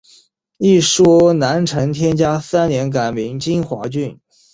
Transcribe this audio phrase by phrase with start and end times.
[0.57, 4.19] 一说南陈天嘉三年改名金华郡。